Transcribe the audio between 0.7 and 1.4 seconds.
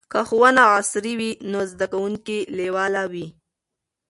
عصري وي